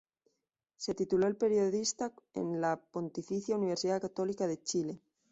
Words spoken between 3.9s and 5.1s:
Católica de Chile.